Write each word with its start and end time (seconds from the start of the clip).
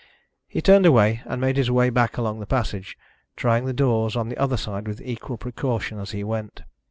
He 0.47 0.63
turned 0.63 0.87
away, 0.87 1.21
and 1.25 1.39
made 1.39 1.57
his 1.57 1.69
way 1.69 1.91
back 1.91 2.17
along 2.17 2.39
the 2.39 2.47
passage, 2.47 2.97
trying 3.35 3.65
the 3.65 3.71
doors 3.71 4.15
on 4.15 4.29
the 4.29 4.37
other 4.37 4.57
side 4.57 4.87
with 4.87 4.99
equal 4.99 5.37
precaution 5.37 5.99
as 5.99 6.09
he 6.09 6.23
went. 6.23 6.63